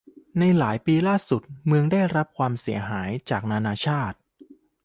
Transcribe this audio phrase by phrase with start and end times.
[0.39, 2.93] ในหลายปีล่าสุด เมืองได้รับความความสนใจ
[3.29, 4.17] จากนานาชาติ